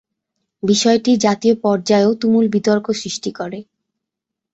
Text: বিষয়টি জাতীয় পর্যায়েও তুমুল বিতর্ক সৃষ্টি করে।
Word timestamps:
বিষয়টি 0.63 1.11
জাতীয় 1.25 1.55
পর্যায়েও 1.63 2.11
তুমুল 2.21 2.45
বিতর্ক 2.55 2.85
সৃষ্টি 3.01 3.31
করে। 3.39 3.59